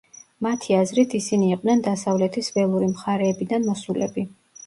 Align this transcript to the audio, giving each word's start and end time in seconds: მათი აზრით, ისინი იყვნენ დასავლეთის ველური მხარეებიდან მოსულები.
მათი 0.43 0.75
აზრით, 0.77 1.11
ისინი 1.19 1.49
იყვნენ 1.57 1.83
დასავლეთის 1.89 2.49
ველური 2.55 2.89
მხარეებიდან 2.95 3.67
მოსულები. 3.69 4.27